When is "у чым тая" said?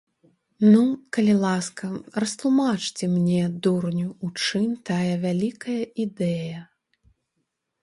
4.29-5.15